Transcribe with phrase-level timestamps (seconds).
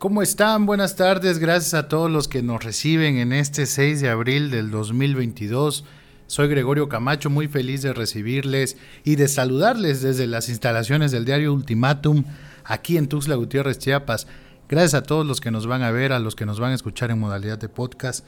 [0.00, 0.64] ¿Cómo están?
[0.64, 1.38] Buenas tardes.
[1.38, 5.84] Gracias a todos los que nos reciben en este 6 de abril del 2022.
[6.26, 11.52] Soy Gregorio Camacho, muy feliz de recibirles y de saludarles desde las instalaciones del diario
[11.52, 12.24] Ultimatum
[12.64, 14.26] aquí en Tuxtla Gutiérrez, Chiapas.
[14.70, 16.76] Gracias a todos los que nos van a ver, a los que nos van a
[16.76, 18.24] escuchar en modalidad de podcast.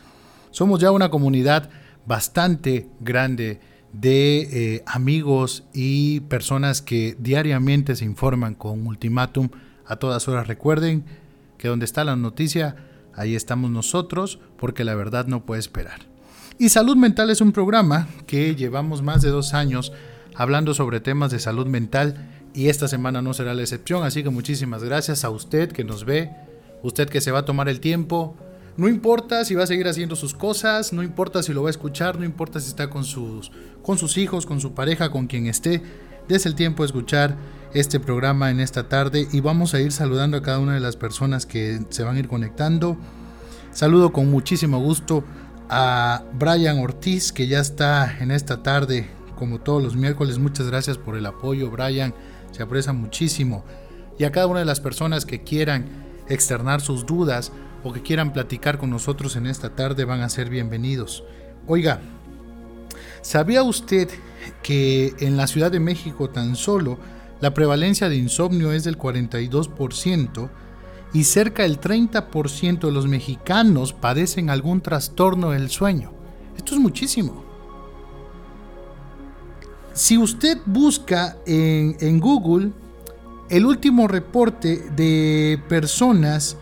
[0.51, 1.71] Somos ya una comunidad
[2.05, 3.61] bastante grande
[3.95, 4.41] de
[4.75, 9.49] eh, amigos y personas que diariamente se informan con Ultimatum
[9.87, 10.47] a todas horas.
[10.47, 11.22] Recuerden
[11.63, 12.75] que donde está la noticia,
[13.15, 16.01] ahí estamos nosotros, porque la verdad no puede esperar.
[16.59, 19.93] Y Salud Mental es un programa que llevamos más de dos años
[20.35, 24.31] hablando sobre temas de salud mental y esta semana no será la excepción, así que
[24.31, 26.33] muchísimas gracias a usted que nos ve,
[26.83, 28.35] usted que se va a tomar el tiempo.
[28.77, 31.71] No importa si va a seguir haciendo sus cosas, no importa si lo va a
[31.71, 33.53] escuchar, no importa si está con sus,
[33.85, 35.81] con sus hijos, con su pareja, con quien esté,
[36.29, 37.37] des el tiempo de escuchar
[37.75, 40.97] este programa en esta tarde y vamos a ir saludando a cada una de las
[40.97, 42.97] personas que se van a ir conectando.
[43.73, 45.25] Saludo con muchísimo gusto
[45.69, 50.39] a Brian Ortiz que ya está en esta tarde como todos los miércoles.
[50.39, 52.15] Muchas gracias por el apoyo Brian,
[52.51, 53.65] se aprecia muchísimo.
[54.19, 55.87] Y a cada una de las personas que quieran
[56.29, 60.51] externar sus dudas o que quieran platicar con nosotros en esta tarde van a ser
[60.51, 61.25] bienvenidos.
[61.67, 62.01] Oiga,
[63.23, 64.09] ¿sabía usted
[64.63, 66.99] que en la Ciudad de México tan solo
[67.41, 70.51] la prevalencia de insomnio es del 42%
[71.13, 76.13] y cerca del 30% de los mexicanos padecen algún trastorno del sueño.
[76.57, 77.45] Esto es muchísimo.
[79.93, 82.71] Si usted busca en, Google
[83.51, 86.57] el último reporte de personas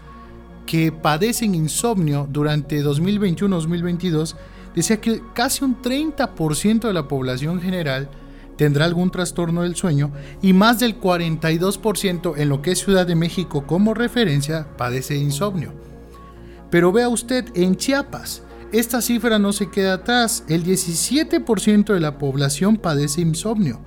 [0.67, 4.35] que padecen insomnio durante 2021-2022,
[4.75, 8.11] decía que casi un 30% de la población general
[8.57, 13.15] tendrá algún trastorno del sueño y más del 42% en lo que es Ciudad de
[13.15, 15.73] México como referencia padece insomnio.
[16.71, 22.19] Pero vea usted, en Chiapas, esta cifra no se queda atrás, el 17% de la
[22.19, 23.81] población padece insomnio,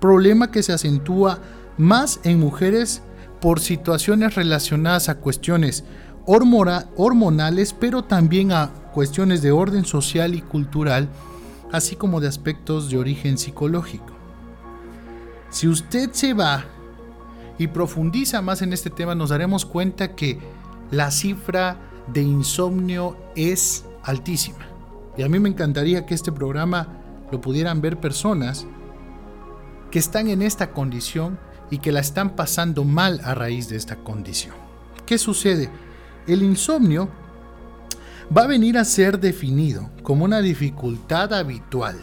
[0.00, 1.40] problema que se acentúa
[1.76, 3.02] más en mujeres
[3.40, 5.84] por situaciones relacionadas a cuestiones
[6.24, 11.10] hormonales, pero también a cuestiones de orden social y cultural
[11.70, 14.14] así como de aspectos de origen psicológico.
[15.50, 16.64] Si usted se va
[17.58, 20.38] y profundiza más en este tema, nos daremos cuenta que
[20.90, 21.76] la cifra
[22.06, 24.64] de insomnio es altísima.
[25.18, 26.88] Y a mí me encantaría que este programa
[27.30, 28.66] lo pudieran ver personas
[29.90, 31.38] que están en esta condición
[31.70, 34.54] y que la están pasando mal a raíz de esta condición.
[35.04, 35.68] ¿Qué sucede?
[36.26, 37.10] El insomnio
[38.34, 41.96] va a venir a ser definido como una dificultad habitual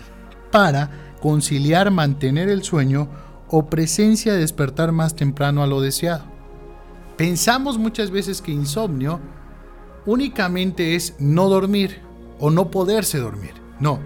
[0.52, 3.08] para conciliar mantener el sueño
[3.50, 6.26] o presencia de despertar más temprano a lo deseado.
[7.18, 9.20] Pensamos muchas veces que insomnio
[10.06, 12.02] únicamente es no dormir
[12.40, 13.54] o no poderse dormir.
[13.80, 14.00] No,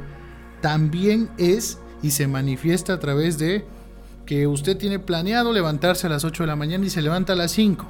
[0.62, 3.66] también es y se manifiesta a través de
[4.26, 7.38] que usted tiene planeado levantarse a las 8 de la mañana y se levanta a
[7.38, 7.86] las 5.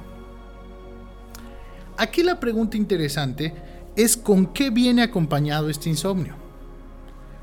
[1.96, 3.52] Aquí la pregunta interesante
[3.98, 6.36] es con qué viene acompañado este insomnio.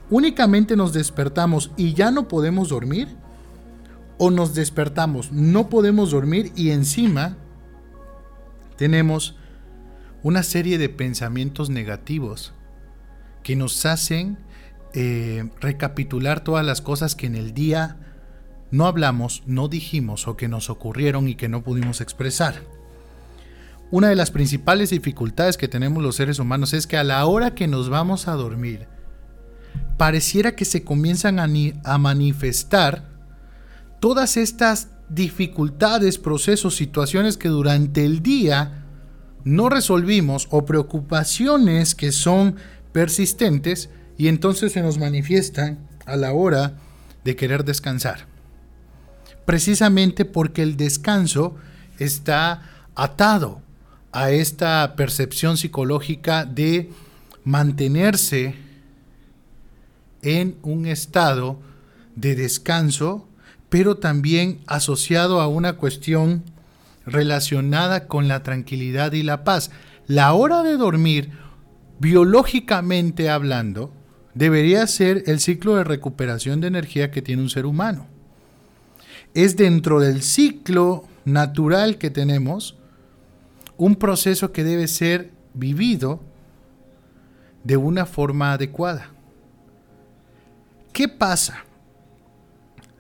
[0.10, 3.10] ¿Únicamente nos despertamos y ya no podemos dormir?
[4.18, 7.36] ¿O nos despertamos, no podemos dormir y encima
[8.78, 9.36] tenemos
[10.24, 12.54] una serie de pensamientos negativos
[13.44, 14.38] que nos hacen
[14.94, 17.98] eh, recapitular todas las cosas que en el día
[18.72, 22.62] no hablamos, no dijimos o que nos ocurrieron y que no pudimos expresar?
[23.92, 27.54] Una de las principales dificultades que tenemos los seres humanos es que a la hora
[27.54, 28.88] que nos vamos a dormir,
[29.98, 33.08] pareciera que se comienzan a, manifestar
[34.00, 38.86] todas estas dificultades, procesos, situaciones que durante el día
[39.44, 42.56] no resolvimos o preocupaciones que son
[42.92, 46.78] persistentes y entonces se nos manifiestan a la hora
[47.24, 48.26] de querer descansar.
[49.46, 51.56] Precisamente porque el descanso
[52.00, 52.64] está
[52.96, 53.62] atado
[54.16, 56.90] a esta percepción psicológica de
[57.44, 58.56] mantenerse
[60.22, 61.60] en un estado
[62.16, 63.28] de descanso,
[63.68, 66.44] pero también asociado a una cuestión
[67.06, 69.70] relacionada con la tranquilidad y la paz.
[70.08, 71.32] La hora de dormir,
[72.00, 73.92] biológicamente hablando,
[74.34, 78.08] debería ser el ciclo de recuperación de energía que tiene un ser humano.
[79.34, 82.78] Es dentro del ciclo natural que tenemos
[83.78, 86.22] un proceso que debe ser vivido
[87.64, 89.12] de una forma adecuada.
[90.94, 91.66] ¿Qué pasa?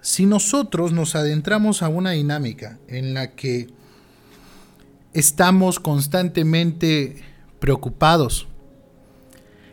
[0.02, 3.68] Si nosotros nos adentramos a una dinámica en la que
[5.14, 7.24] estamos constantemente
[7.60, 8.48] preocupados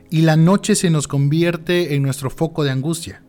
[0.09, 3.23] y la noche se nos convierte en nuestro foco de angustia.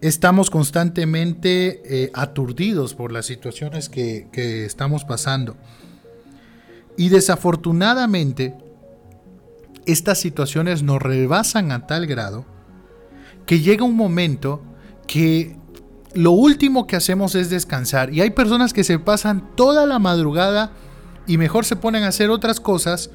[0.00, 5.56] Estamos constantemente eh, aturdidos por las situaciones que, que estamos pasando.
[6.96, 8.56] Y desafortunadamente,
[9.86, 12.44] estas situaciones nos rebasan a tal grado
[13.46, 14.62] que llega un momento
[15.06, 15.56] que
[16.14, 18.12] lo último que hacemos es descansar.
[18.12, 20.72] Y hay personas que se pasan toda la madrugada
[21.26, 23.10] y mejor se ponen a hacer otras cosas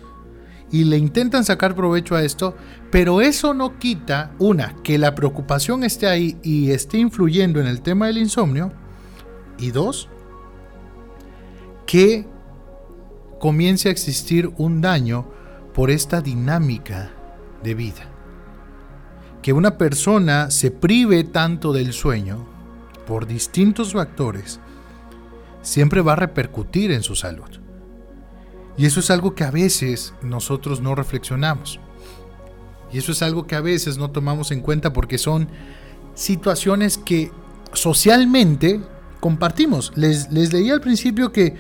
[0.72, 2.56] y le intentan sacar provecho a esto,
[2.92, 7.82] pero eso no quita, una, que la preocupación esté ahí y esté influyendo en el
[7.82, 8.74] tema del insomnio,
[9.58, 10.10] y dos,
[11.86, 12.28] que
[13.40, 15.28] comience a existir un daño
[15.74, 17.12] por esta dinámica
[17.64, 18.10] de vida.
[19.42, 22.48] Que una persona se prive tanto del sueño
[23.06, 24.60] por distintos factores,
[25.62, 27.50] siempre va a repercutir en su salud.
[28.78, 31.80] Y eso es algo que a veces nosotros no reflexionamos.
[32.92, 35.48] Y eso es algo que a veces no tomamos en cuenta porque son
[36.14, 37.32] situaciones que
[37.74, 38.82] socialmente
[39.20, 39.92] compartimos.
[39.96, 41.56] Les, les leí al principio que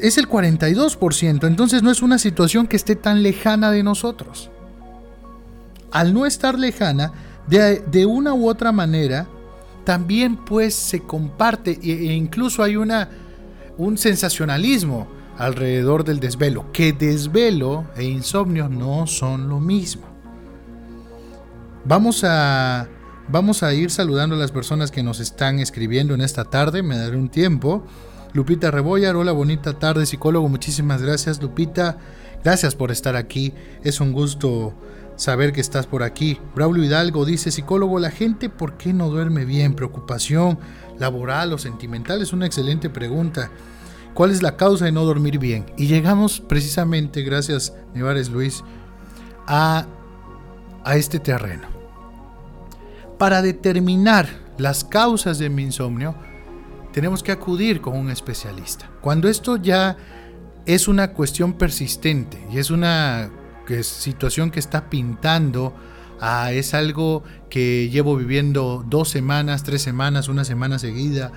[0.00, 4.50] es el 42%, entonces no es una situación que esté tan lejana de nosotros.
[5.92, 7.12] Al no estar lejana,
[7.46, 9.26] de, de una u otra manera,
[9.84, 13.08] también pues se comparte e, e incluso hay una,
[13.76, 15.08] un sensacionalismo
[15.38, 20.02] alrededor del desvelo, que desvelo e insomnio no son lo mismo.
[21.84, 22.88] Vamos a,
[23.28, 26.96] vamos a ir saludando a las personas que nos están escribiendo en esta tarde, me
[26.98, 27.84] daré un tiempo.
[28.32, 31.98] Lupita Rebollar, hola, bonita tarde, psicólogo, muchísimas gracias Lupita,
[32.44, 34.72] gracias por estar aquí, es un gusto
[35.16, 36.38] saber que estás por aquí.
[36.54, 39.74] Braulio Hidalgo dice, psicólogo, la gente, ¿por qué no duerme bien?
[39.74, 40.60] ¿Preocupación
[40.98, 42.22] laboral o sentimental?
[42.22, 43.50] Es una excelente pregunta.
[44.14, 45.66] ¿Cuál es la causa de no dormir bien?
[45.76, 48.62] Y llegamos precisamente, gracias Nevares Luis,
[49.48, 49.86] a,
[50.84, 51.66] a este terreno.
[53.18, 56.14] Para determinar las causas de mi insomnio,
[56.92, 58.90] tenemos que acudir con un especialista.
[59.00, 59.96] Cuando esto ya
[60.66, 63.30] es una cuestión persistente y es una
[63.82, 65.74] situación que está pintando,
[66.20, 71.32] ah, es algo que llevo viviendo dos semanas, tres semanas, una semana seguida.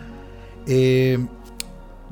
[0.66, 1.20] Eh,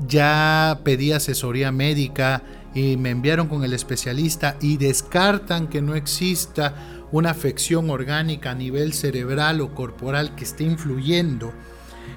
[0.06, 2.42] ya pedí asesoría médica
[2.74, 6.74] y me enviaron con el especialista y descartan que no exista
[7.12, 11.52] una afección orgánica a nivel cerebral o corporal que esté influyendo.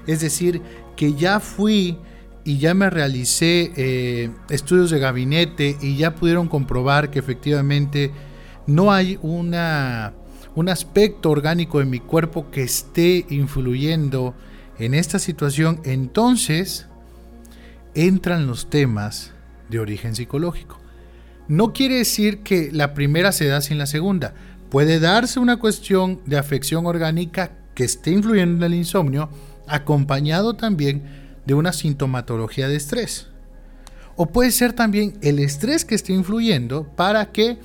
[0.06, 0.62] Es decir,
[0.96, 1.98] que ya fui
[2.44, 8.12] y ya me realicé eh, estudios de gabinete y ya pudieron comprobar que efectivamente
[8.66, 10.14] no hay una,
[10.54, 14.34] un aspecto orgánico en mi cuerpo que esté influyendo
[14.78, 16.86] en esta situación, entonces
[17.94, 19.32] entran los temas
[19.68, 20.78] de origen psicológico.
[21.48, 24.34] No quiere decir que la primera se da sin la segunda.
[24.70, 29.30] Puede darse una cuestión de afección orgánica que esté influyendo en el insomnio,
[29.68, 31.02] acompañado también
[31.46, 33.28] de una sintomatología de estrés.
[34.16, 37.58] O puede ser también el estrés que esté influyendo para que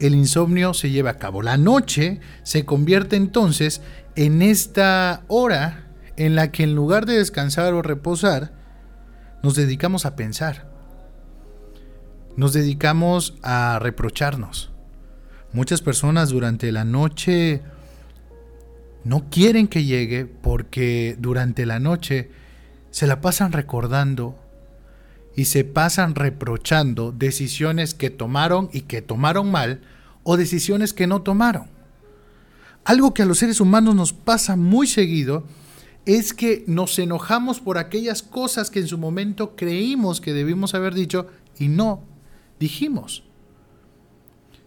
[0.00, 1.42] el insomnio se lleve a cabo.
[1.42, 3.80] La noche se convierte entonces
[4.16, 5.86] en esta hora
[6.16, 8.52] en la que en lugar de descansar o reposar,
[9.42, 10.70] nos dedicamos a pensar.
[12.36, 14.70] Nos dedicamos a reprocharnos.
[15.52, 17.62] Muchas personas durante la noche
[19.04, 22.30] no quieren que llegue porque durante la noche
[22.90, 24.38] se la pasan recordando
[25.34, 29.80] y se pasan reprochando decisiones que tomaron y que tomaron mal
[30.22, 31.66] o decisiones que no tomaron.
[32.84, 35.44] Algo que a los seres humanos nos pasa muy seguido
[36.04, 40.94] es que nos enojamos por aquellas cosas que en su momento creímos que debimos haber
[40.94, 41.28] dicho
[41.58, 42.02] y no
[42.58, 43.24] dijimos.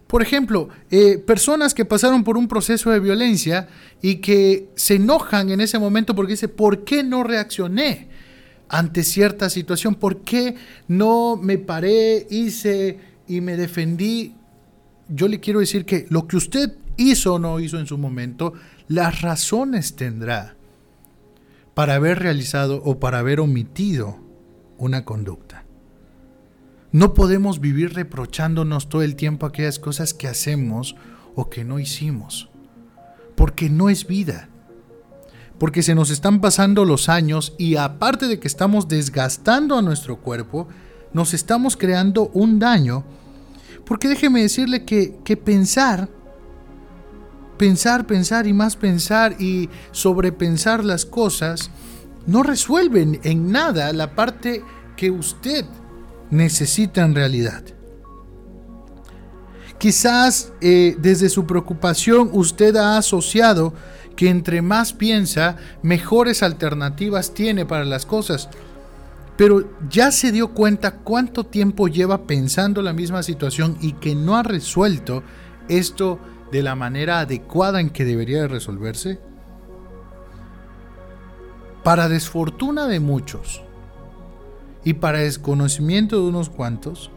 [0.07, 3.67] Por ejemplo, eh, personas que pasaron por un proceso de violencia
[4.01, 8.09] y que se enojan en ese momento porque dicen, ¿por qué no reaccioné?
[8.69, 9.95] ante cierta situación?
[9.95, 10.55] ¿Por qué
[10.87, 14.35] no me paré, hice y me defendí?
[15.07, 18.53] Yo le quiero decir que lo que usted hizo o no hizo en su momento,
[18.87, 20.55] las razones tendrá
[21.73, 24.17] para haber realizado o para haber omitido
[24.77, 25.64] una conducta.
[26.95, 30.95] No podemos vivir reprochándonos todo el tiempo aquellas cosas que hacemos
[31.35, 32.47] o que no hicimos,
[33.35, 34.47] porque no es vida
[35.57, 40.21] porque se nos están pasando los años y aparte de que estamos desgastando a nuestro
[40.21, 40.69] cuerpo,
[41.11, 43.03] nos estamos creando un daño.
[43.85, 46.07] Porque déjeme decirle que, pensar,
[47.57, 51.69] pensar, pensar y más pensar y sobrepensar las cosas,
[52.25, 54.63] no resuelven en nada la parte
[54.95, 55.65] que usted
[56.31, 57.63] necesita en realidad.
[59.77, 63.73] Quizás eh, desde su preocupación usted ha asociado
[64.15, 68.49] que entre más piensa, mejores alternativas tiene para las cosas.
[69.37, 74.37] Pero ya se dio cuenta cuánto tiempo lleva pensando la misma situación y que no
[74.37, 75.23] ha resuelto
[75.67, 76.19] esto
[76.53, 79.19] de la manera adecuada en que debería de resolverse.
[81.83, 83.61] Para desfortuna de muchos
[84.85, 87.11] y para desconocimiento de unos cuantos,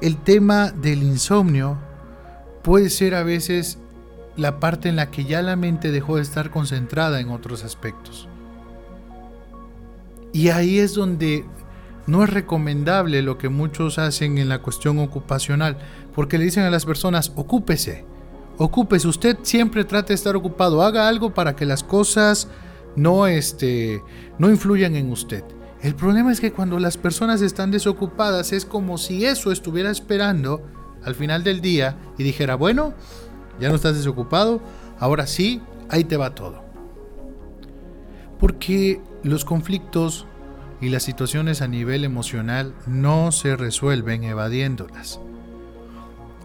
[0.00, 1.78] el tema del insomnio
[2.62, 3.78] puede ser a veces
[4.36, 8.28] la parte en la que ya la mente dejó de estar concentrada en otros aspectos.
[10.32, 11.44] Y ahí es donde
[12.06, 15.76] no es recomendable lo que muchos hacen en la cuestión ocupacional,
[16.14, 18.04] porque le dicen a las personas, ocúpese,
[18.56, 22.48] ocúpese, usted siempre trate de estar ocupado, haga algo para que las cosas
[22.96, 24.02] no, este,
[24.38, 25.44] no influyan en usted.
[25.84, 30.62] El problema es que cuando las personas están desocupadas es como si eso estuviera esperando
[31.04, 32.94] al final del día y dijera, bueno,
[33.60, 34.62] ya no estás desocupado,
[34.98, 35.60] ahora sí,
[35.90, 36.64] ahí te va todo.
[38.40, 40.26] Porque los conflictos
[40.80, 45.20] y las situaciones a nivel emocional no se resuelven evadiéndolas.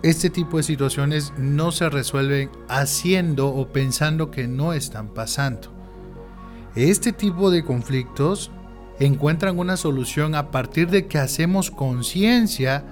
[0.03, 5.69] Este tipo de situaciones no se resuelven haciendo o pensando que no están pasando.
[6.75, 8.51] Este tipo de conflictos
[8.99, 12.83] encuentran una solución a partir de que hacemos conciencia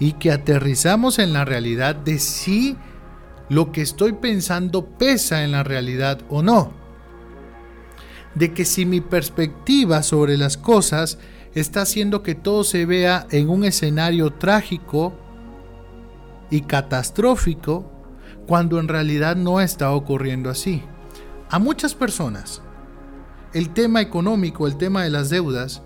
[0.00, 2.76] y que aterrizamos en la realidad de si
[3.48, 6.72] lo que estoy pensando pesa en la realidad o no.
[8.34, 11.18] De que si mi perspectiva sobre las cosas
[11.54, 15.14] está haciendo que todo se vea en un escenario trágico
[16.50, 17.88] y catastrófico
[18.48, 20.82] cuando en realidad no está ocurriendo así.
[21.48, 22.63] A muchas personas
[23.54, 25.82] el tema económico, el tema de las deudas,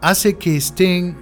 [0.00, 1.16] hace que estén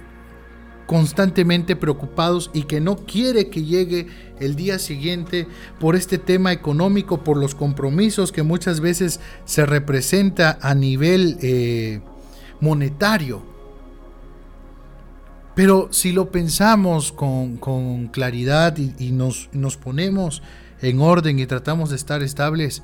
[0.89, 4.07] constantemente preocupados y que no quiere que llegue
[4.39, 5.47] el día siguiente
[5.79, 12.01] por este tema económico, por los compromisos que muchas veces se representa a nivel eh,
[12.59, 13.43] monetario.
[15.53, 20.41] Pero si lo pensamos con, claridad y, nos, nos ponemos
[20.81, 22.81] en orden y tratamos de estar estables,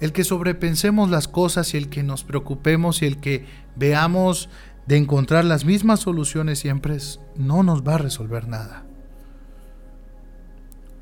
[0.00, 3.44] el que sobrepensemos las cosas y el que nos preocupemos y el que
[3.76, 4.48] veamos
[4.86, 6.96] de encontrar las mismas soluciones siempre
[7.36, 8.84] no nos va a resolver nada.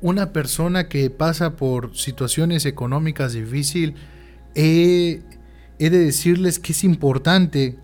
[0.01, 3.95] Una persona que pasa por situaciones económicas difíciles,
[4.55, 5.21] he,
[5.79, 7.79] de decirles que es importante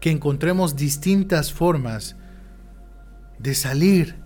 [0.00, 2.16] que encontremos distintas formas
[3.38, 4.16] de salir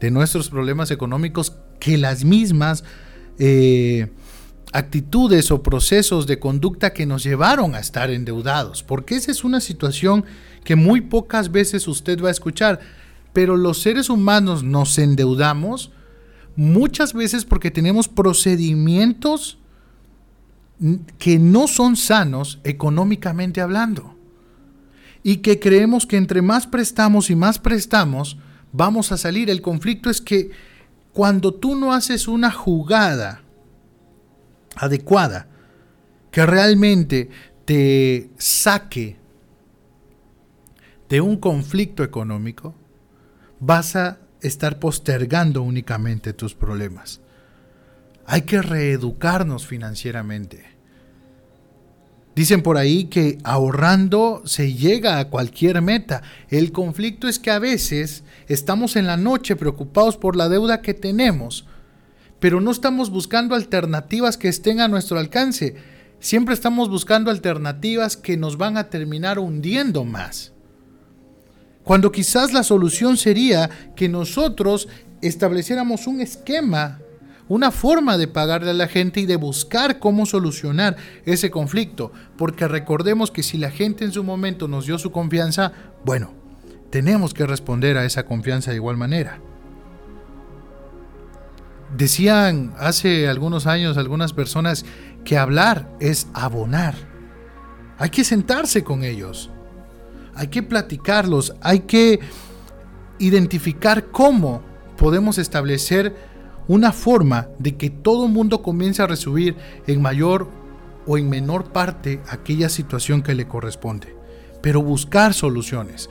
[0.00, 2.84] de nuestros problemas económicos que las mismas
[3.38, 4.10] eh,
[4.72, 9.60] actitudes o procesos de conducta que nos llevaron a estar endeudados, porque esa es una
[9.60, 10.24] situación
[10.64, 12.80] que muy pocas veces usted va a escuchar,
[13.32, 15.92] pero los seres humanos nos endeudamos
[16.56, 19.58] muchas veces porque tenemos procedimientos
[21.18, 24.16] que no son sanos económicamente hablando
[25.22, 28.38] y que creemos que entre más prestamos y más prestamos,
[28.72, 29.50] vamos a salir.
[29.50, 30.50] El conflicto es que
[31.12, 33.41] cuando tú no haces una jugada
[34.82, 35.46] adecuada
[36.32, 37.30] que realmente
[37.64, 39.16] te saque
[41.08, 42.74] de un conflicto económico,
[43.60, 47.20] vas a estar postergando únicamente tus problemas.
[48.26, 50.64] Hay que reeducarnos financieramente.
[52.34, 56.22] Dicen por ahí que ahorrando se llega a cualquier meta.
[56.48, 60.94] El conflicto es que a veces estamos en la noche preocupados por la deuda que
[60.94, 61.66] tenemos
[62.42, 65.76] pero no estamos buscando alternativas que estén a nuestro alcance.
[66.18, 70.52] Siempre estamos buscando alternativas que nos van a terminar hundiendo más.
[71.84, 74.88] Cuando quizás la solución sería que nosotros
[75.20, 76.98] estableciéramos un esquema,
[77.46, 82.10] una forma de pagarle a la gente y de buscar cómo solucionar ese conflicto.
[82.36, 85.70] Porque recordemos que si la gente en su momento nos dio su confianza,
[86.04, 86.34] bueno,
[86.90, 89.40] tenemos que responder a esa confianza de igual manera.
[91.96, 94.84] Decían hace algunos años algunas personas
[95.24, 96.94] que hablar es abonar.
[97.98, 99.50] Hay que sentarse con ellos.
[100.34, 101.54] Hay que platicarlos.
[101.60, 102.20] Hay que
[103.18, 104.62] identificar cómo
[104.96, 106.16] podemos establecer
[106.66, 109.56] una forma de que todo el mundo comience a recibir
[109.86, 110.48] en mayor
[111.06, 114.16] o en menor parte aquella situación que le corresponde.
[114.62, 116.08] Pero buscar soluciones.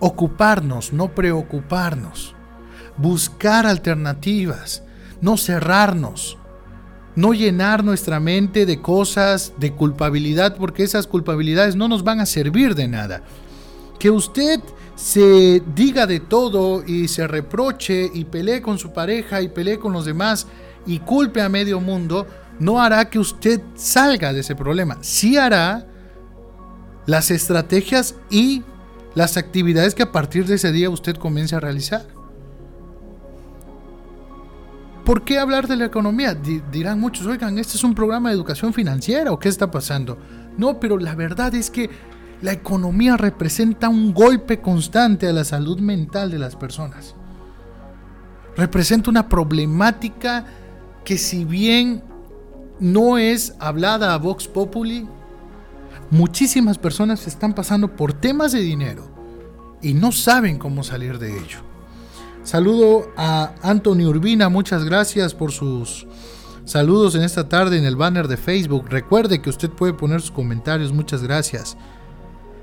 [0.00, 2.34] Ocuparnos, no preocuparnos.
[2.96, 4.82] Buscar alternativas
[5.20, 6.38] no cerrarnos,
[7.16, 12.26] no llenar nuestra mente de cosas de culpabilidad, porque esas culpabilidades no nos van a
[12.26, 13.22] servir de nada.
[13.98, 14.60] Que usted
[14.94, 19.92] se diga de todo y se reproche y pelee con su pareja y pelee con
[19.92, 20.46] los demás
[20.86, 22.26] y culpe a medio mundo,
[22.58, 24.98] no hará que usted salga de ese problema.
[25.00, 25.86] Sí hará
[27.06, 28.62] las estrategias y
[29.14, 32.06] las actividades que a partir de ese día usted comience a realizar.
[35.10, 36.34] ¿Por qué hablar de la economía?
[36.34, 40.16] dirán muchos, oigan, este es un programa de educación financiera o qué está pasando.
[40.56, 41.90] No, pero la verdad es que
[42.42, 47.16] la economía representa un golpe constante a la salud mental de las personas.
[48.56, 50.44] Representa una problemática
[51.04, 52.04] que si bien
[52.78, 55.08] no es hablada a Vox Populi,
[56.12, 59.10] muchísimas personas están pasando por temas de dinero
[59.82, 61.69] y no saben cómo salir de ello.
[62.42, 66.06] Saludo a Anthony Urbina, muchas gracias por sus
[66.64, 68.86] saludos en esta tarde en el banner de Facebook.
[68.88, 71.76] Recuerde que usted puede poner sus comentarios, muchas gracias.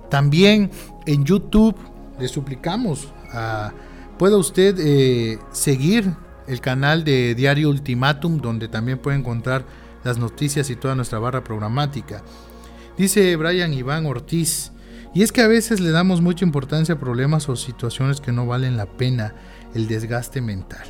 [0.09, 0.71] También
[1.05, 1.75] en YouTube
[2.19, 3.71] le suplicamos, a,
[4.17, 6.11] pueda usted eh, seguir
[6.47, 9.63] el canal de Diario Ultimatum, donde también puede encontrar
[10.03, 12.23] las noticias y toda nuestra barra programática.
[12.97, 14.71] Dice Brian Iván Ortiz,
[15.13, 18.45] y es que a veces le damos mucha importancia a problemas o situaciones que no
[18.45, 19.33] valen la pena,
[19.73, 20.87] el desgaste mental.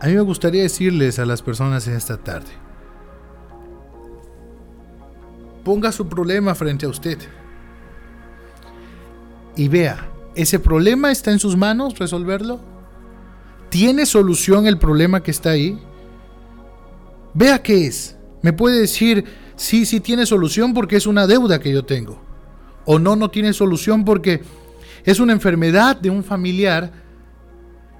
[0.00, 2.50] A mí me gustaría decirles a las personas en esta tarde,
[5.64, 7.18] ponga su problema frente a usted
[9.54, 12.60] y vea, ¿ese problema está en sus manos resolverlo?
[13.68, 15.78] ¿Tiene solución el problema que está ahí?
[17.34, 18.16] Vea qué es.
[18.42, 19.24] Me puede decir,
[19.56, 22.20] sí, sí tiene solución porque es una deuda que yo tengo.
[22.84, 24.42] O no, no tiene solución porque
[25.04, 26.92] es una enfermedad de un familiar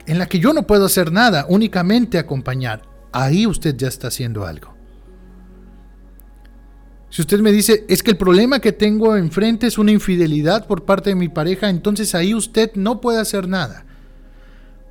[0.07, 2.83] en la que yo no puedo hacer nada, únicamente acompañar.
[3.13, 4.75] Ahí usted ya está haciendo algo.
[7.11, 10.85] Si usted me dice, es que el problema que tengo enfrente es una infidelidad por
[10.85, 13.85] parte de mi pareja, entonces ahí usted no puede hacer nada.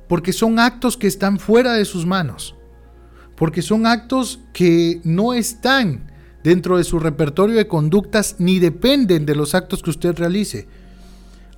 [0.08, 2.54] Porque son actos que están fuera de sus manos
[3.42, 6.12] porque son actos que no están
[6.44, 10.68] dentro de su repertorio de conductas ni dependen de los actos que usted realice.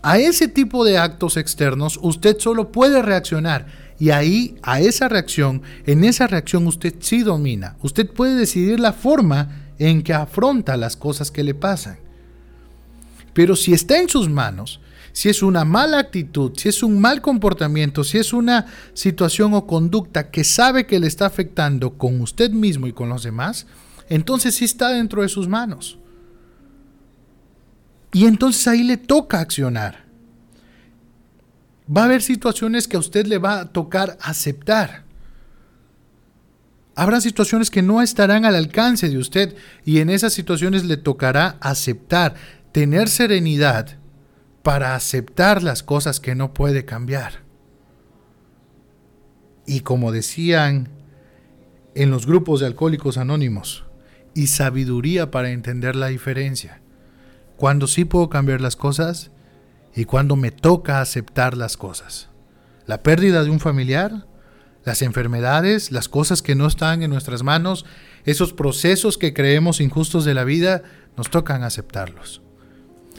[0.06, 5.62] A ese tipo de actos externos usted solo puede reaccionar y ahí, a esa reacción,
[5.86, 7.78] en esa reacción usted sí domina.
[7.80, 11.96] Usted puede decidir la forma en que afronta las cosas que le pasan.
[13.32, 14.78] Pero si está en sus manos,
[15.12, 19.66] si es una mala actitud, si es un mal comportamiento, si es una situación o
[19.66, 23.66] conducta que sabe que le está afectando con usted mismo y con los demás,
[24.10, 25.96] entonces sí está dentro de sus manos.
[28.14, 30.04] Y entonces ahí le toca accionar.
[31.94, 35.04] Va a haber situaciones que a usted le va a tocar aceptar.
[36.94, 41.58] Habrá situaciones que no estarán al alcance de usted y en esas situaciones le tocará
[41.60, 42.36] aceptar,
[42.72, 43.98] tener serenidad
[44.62, 47.42] para aceptar las cosas que no puede cambiar.
[49.66, 50.88] Y como decían
[51.96, 53.84] en los grupos de alcohólicos anónimos,
[54.34, 56.80] y sabiduría para entender la diferencia.
[57.56, 59.30] Cuando sí puedo cambiar las cosas
[59.94, 62.28] y cuando me toca aceptar las cosas.
[62.86, 64.26] La pérdida de un familiar,
[64.84, 67.86] las enfermedades, las cosas que no están en nuestras manos,
[68.24, 70.82] esos procesos que creemos injustos de la vida,
[71.16, 72.42] nos tocan aceptarlos.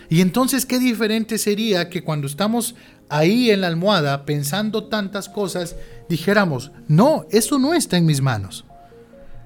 [0.09, 2.75] Y entonces, ¿qué diferente sería que cuando estamos
[3.09, 5.75] ahí en la almohada pensando tantas cosas,
[6.09, 8.65] dijéramos, no, eso no está en mis manos.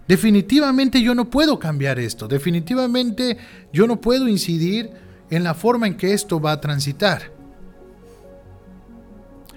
[0.09, 3.37] Definitivamente yo no puedo cambiar esto, definitivamente
[3.71, 4.91] yo no puedo incidir
[5.29, 7.31] en la forma en que esto va a transitar.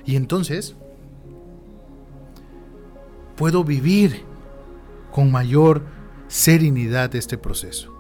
[0.05, 0.77] Y entonces
[3.35, 4.23] puedo vivir
[5.11, 5.83] con mayor
[6.29, 7.93] serenidad este proceso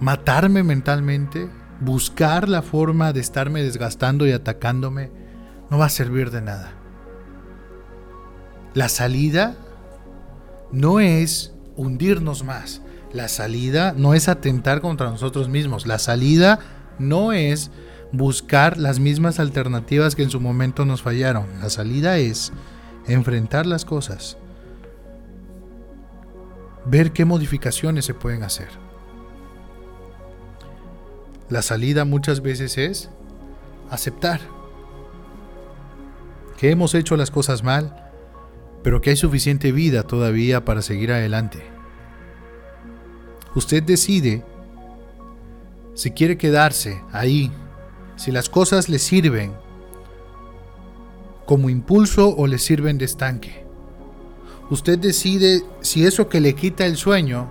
[0.00, 1.48] matarme mentalmente,
[1.80, 5.10] buscar la forma de estarme desgastando y atacándome,
[5.70, 6.72] no va a servir de nada.
[8.74, 9.56] La salida
[10.72, 12.82] no es hundirnos más.
[13.12, 15.86] La salida no es atentar contra nosotros mismos.
[15.86, 16.58] La salida
[16.98, 17.70] no es
[18.12, 21.46] buscar las mismas alternativas que en su momento nos fallaron.
[21.60, 22.52] La salida es
[23.06, 24.36] enfrentar las cosas.
[26.84, 28.68] Ver qué modificaciones se pueden hacer.
[31.48, 33.08] La salida muchas veces es
[33.90, 34.40] aceptar
[36.58, 38.07] que hemos hecho las cosas mal,
[38.88, 41.62] pero que hay suficiente vida todavía para seguir adelante.
[43.54, 44.42] Usted decide
[45.92, 47.52] si quiere quedarse ahí,
[48.16, 49.52] si las cosas le sirven
[51.44, 53.66] como impulso o le sirven de estanque.
[54.70, 57.50] usted decide si eso que le quita el sueño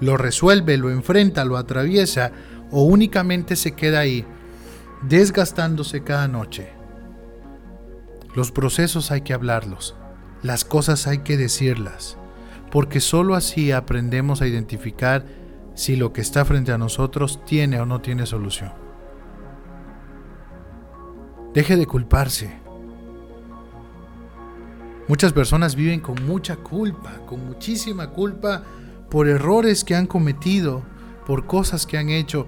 [0.00, 2.32] lo resuelve, lo enfrenta, lo atraviesa
[2.70, 4.26] o únicamente se queda ahí,
[5.08, 6.68] desgastándose cada noche.
[8.34, 9.96] Los procesos hay que hablarlos,
[10.42, 12.16] las cosas hay que decirlas,
[12.70, 15.24] porque sólo así aprendemos a identificar
[15.74, 18.72] si lo que está frente a nosotros tiene o no tiene solución.
[21.54, 22.60] Deje de culparse.
[25.08, 28.62] Muchas personas viven con mucha culpa, con muchísima culpa
[29.10, 30.82] por errores que han cometido,
[31.26, 32.46] por cosas que han hecho.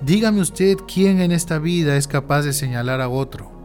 [0.00, 3.59] Dígame usted quién en esta vida es capaz de señalar a otro.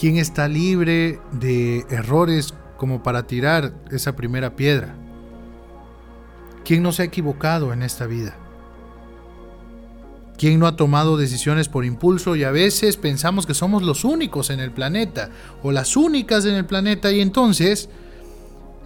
[0.00, 4.94] ¿Quién está libre de errores como para tirar esa primera piedra?
[6.64, 8.34] ¿Quién no se ha equivocado en esta vida?
[10.38, 14.48] ¿Quién no ha tomado decisiones por impulso y a veces pensamos que somos los únicos
[14.48, 15.28] en el planeta
[15.62, 17.90] o las únicas en el planeta y entonces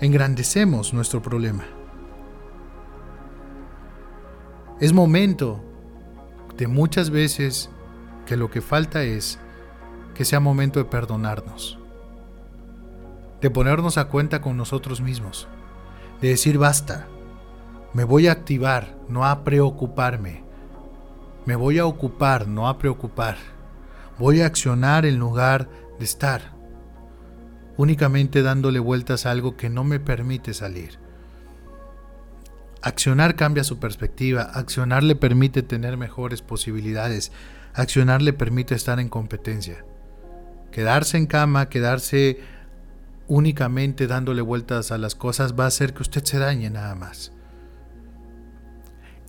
[0.01, 1.65] engrandecemos nuestro problema?
[4.81, 5.63] Es momento
[6.57, 7.71] de muchas veces
[8.27, 9.39] que lo que falta es
[10.15, 11.79] que sea momento de perdonarnos,
[13.41, 15.49] de ponernos a cuenta con nosotros mismos,
[16.21, 17.07] de decir basta,
[17.93, 20.45] me voy a activar, no a preocuparme
[21.47, 23.37] me voy a ocupar, no a preocupar.
[24.19, 26.55] Voy a accionar en lugar de estar,
[27.77, 30.99] únicamente dándole vueltas a algo que no me permite salir.
[32.81, 37.31] Accionar cambia su perspectiva, accionar le permite tener mejores posibilidades,
[37.75, 39.85] accionar le permite estar en competencia.
[40.75, 42.41] Quedarse en cama, quedarse
[43.29, 47.31] únicamente dándole vueltas a las cosas va a hacer que usted se dañe nada más.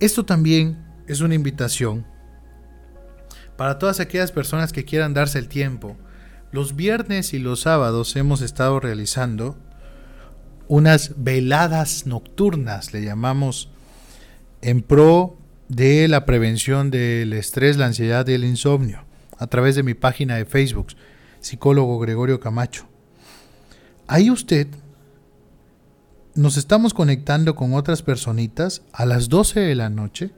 [0.00, 2.04] Esto también es una invitación
[3.56, 5.96] para todas aquellas personas que quieran darse el tiempo.
[6.50, 9.56] Los viernes y los sábados hemos estado realizando
[10.66, 13.70] unas veladas nocturnas, le llamamos,
[14.62, 19.04] en pro de la prevención del estrés, la ansiedad y el insomnio,
[19.38, 20.88] a través de mi página de Facebook,
[21.40, 22.86] psicólogo Gregorio Camacho.
[24.06, 24.68] Ahí usted
[26.34, 30.30] nos estamos conectando con otras personitas a las 12 de la noche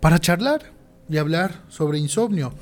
[0.00, 0.72] para charlar
[1.08, 2.52] y hablar sobre insomnio.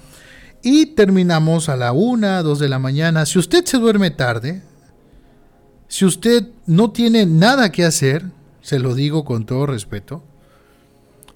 [0.62, 3.27] Y terminamos a la una, dos de la mañana.
[3.27, 4.62] Si usted se duerme tarde,
[5.88, 8.25] si usted no tiene nada que hacer,
[8.62, 10.25] se lo digo con todo respeto,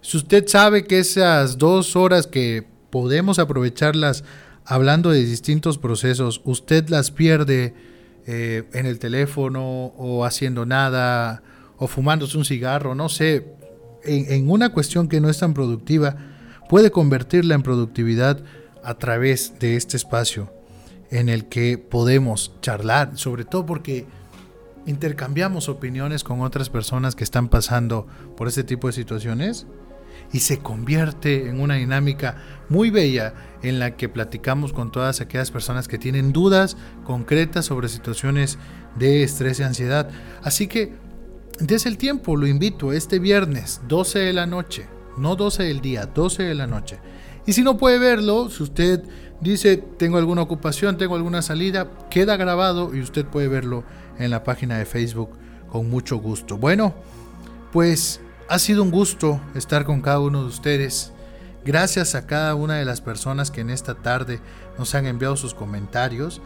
[0.01, 4.25] si usted sabe que esas dos horas que podemos aprovecharlas
[4.69, 7.75] hablando de distintos procesos, usted las pierde
[8.27, 11.43] eh, en el teléfono o haciendo nada
[11.79, 13.47] o fumándose un cigarro, no sé,
[14.05, 16.17] en, una cuestión que no es tan productiva,
[16.69, 18.45] puede convertirla en productividad
[18.85, 20.53] a través de este espacio
[21.11, 24.05] en el que podemos charlar, sobre todo porque
[24.85, 29.67] intercambiamos opiniones con otras personas que están pasando por este tipo de situaciones
[30.33, 32.37] y se convierte en una dinámica
[32.69, 37.89] muy bella en la que platicamos con todas aquellas personas que tienen dudas concretas sobre
[37.89, 38.59] situaciones
[38.97, 40.11] de estrés y ansiedad.
[40.43, 40.93] Así que
[41.59, 46.07] desde el tiempo, lo invito este viernes, 12 de la noche, no 12 del día,
[46.07, 46.99] 12 de la noche.
[47.47, 49.03] Y si no puede verlo, si usted
[49.41, 53.85] dice tengo alguna ocupación, tengo alguna salida, queda grabado y usted puede verlo
[54.19, 55.31] en la página de Facebook
[55.69, 56.59] con mucho gusto.
[56.59, 56.95] Bueno,
[57.73, 61.13] pues ha sido un gusto estar con cada uno de ustedes.
[61.65, 64.41] Gracias a cada una de las personas que en esta tarde
[64.79, 66.41] nos han enviado sus comentarios.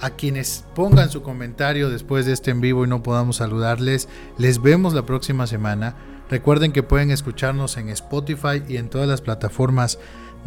[0.00, 4.62] A quienes pongan su comentario después de este en vivo y no podamos saludarles, les
[4.62, 5.96] vemos la próxima semana.
[6.30, 9.98] Recuerden que pueden escucharnos en Spotify y en todas las plataformas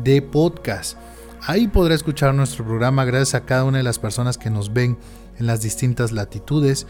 [0.02, 0.98] de podcast.
[1.42, 4.98] Ahí podrá escuchar nuestro programa gracias a cada una de las personas que nos ven
[5.38, 6.88] en las distintas latitudes.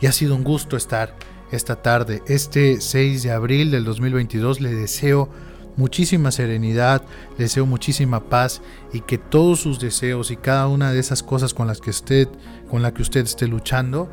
[0.00, 1.16] Y ha sido un gusto estar
[1.56, 4.60] esta tarde, este 6 de abril del 2022.
[4.60, 5.28] Le deseo
[5.76, 7.02] muchísima serenidad,
[7.38, 8.62] le deseo muchísima paz
[8.92, 12.28] y que todos sus deseos y cada una de esas cosas con las que usted,
[12.70, 14.08] con la que usted esté luchando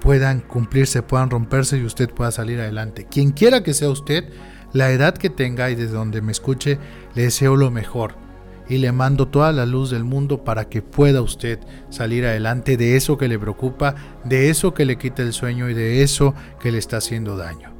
[0.00, 3.06] puedan cumplirse, puedan romperse y usted pueda salir adelante.
[3.08, 4.24] Quien quiera que sea usted,
[4.72, 6.78] la edad que tenga y desde donde me escuche,
[7.14, 8.16] le deseo lo mejor
[8.68, 11.58] y le mando toda la luz del mundo para que pueda usted
[11.90, 13.94] salir adelante de eso que le preocupa,
[14.24, 17.72] de eso que le quita el sueño y de eso que le está haciendo daño.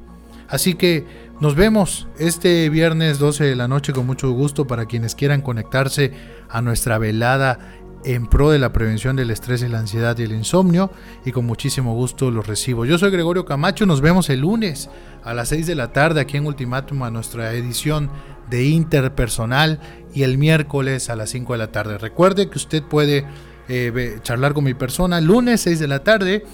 [0.48, 1.06] Así que
[1.40, 6.12] nos vemos este viernes 12 de la noche con mucho gusto para quienes quieran conectarse
[6.48, 7.58] a nuestra velada
[8.04, 10.90] en pro de la prevención del estrés y la ansiedad y el insomnio
[11.24, 12.84] y con muchísimo gusto los recibo.
[12.84, 14.90] Yo soy Gregorio Camacho, nos vemos el lunes
[15.24, 18.10] a las 6 de la tarde aquí en Ultimátum a nuestra edición
[18.50, 19.80] de Interpersonal
[20.14, 21.98] y el miércoles a las 5 de la tarde.
[21.98, 23.24] Recuerde que usted puede
[23.68, 26.44] eh, charlar con mi persona lunes 6 de la tarde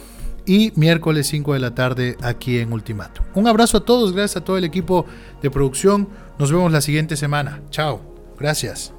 [0.46, 3.22] y miércoles 5 de la tarde aquí en Ultimato.
[3.34, 5.06] Un abrazo a todos, gracias a todo el equipo
[5.42, 6.08] de producción.
[6.38, 7.61] Nos vemos la siguiente semana.
[7.70, 8.08] Chao.
[8.38, 8.97] Gracias.